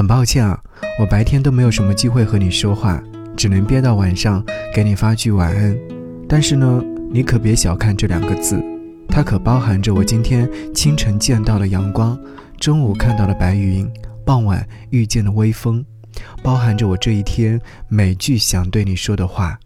[0.00, 0.58] 很抱歉啊，
[0.98, 3.02] 我白天都没有什么机会和你说话，
[3.36, 4.42] 只能憋到晚上
[4.74, 5.76] 给你发句晚安。
[6.26, 8.64] 但是呢，你可别小看这两个字，
[9.10, 12.18] 它可包含着我今天清晨见到的阳光，
[12.58, 13.86] 中午看到的白云，
[14.24, 15.84] 傍晚遇见的微风，
[16.42, 19.60] 包含着我这一天每句想对你说的话。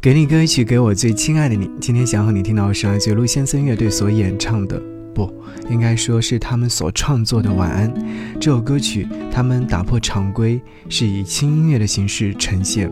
[0.00, 1.70] 给你歌曲，给我最亲爱的你。
[1.78, 4.80] 今天想和你听到的是来自陆先生乐队所演唱的，
[5.14, 5.32] 不
[5.70, 7.92] 应该说是他们所创作的《晚安》
[8.40, 9.06] 这首歌曲。
[9.30, 12.90] 他们打破常规，是以轻音乐的形式呈现。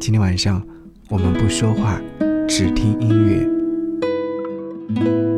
[0.00, 0.62] 今天晚上，
[1.08, 2.00] 我们不说话，
[2.48, 5.37] 只听音乐。